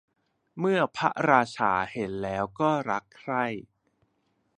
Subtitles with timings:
[0.59, 3.45] เมื่อพระราชาเห็นแล้วก็รักใคร่